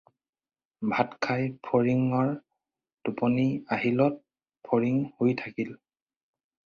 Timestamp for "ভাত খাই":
0.93-1.43